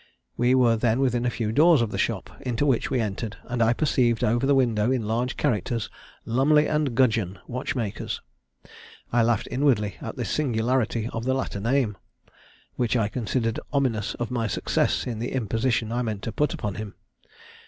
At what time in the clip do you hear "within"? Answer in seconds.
0.99-1.27